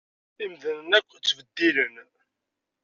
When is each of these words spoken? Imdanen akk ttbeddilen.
Imdanen 0.43 0.91
akk 0.97 1.09
ttbeddilen. 1.15 1.95